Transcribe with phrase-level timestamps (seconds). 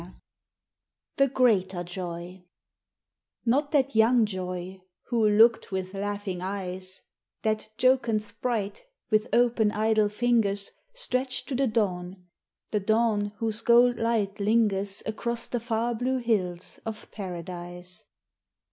[0.01, 0.11] VIII
[1.17, 2.43] The Greater Joy
[3.45, 7.01] Not that young Joy who looked with laughing eyes,
[7.43, 12.25] That jocund sprite with open, idle fingers Stretched to the dawn,
[12.71, 18.03] the dawn whose gold light lingers Across the far blue hills of Paradise.